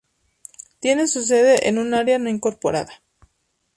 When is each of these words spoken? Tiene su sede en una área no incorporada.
Tiene 0.79 1.05
su 1.07 1.21
sede 1.21 1.69
en 1.69 1.77
una 1.77 1.99
área 1.99 2.17
no 2.17 2.27
incorporada. 2.27 3.03